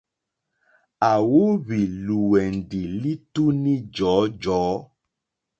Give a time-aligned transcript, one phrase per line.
[1.09, 4.77] À wóhwì lùwɛ̀ndì lítúní jɔ̀ɔ́jɔ̀ɔ́.